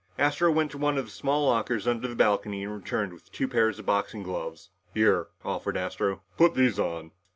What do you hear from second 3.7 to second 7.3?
of boxing gloves. "Here," offered Astro, "put these on."